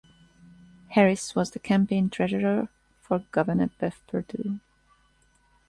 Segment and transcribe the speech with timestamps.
[0.87, 2.69] Harris was the campaign treasurer
[3.01, 4.59] for Governor Bev Perdue.